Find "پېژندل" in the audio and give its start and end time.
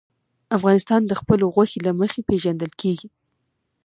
2.29-2.71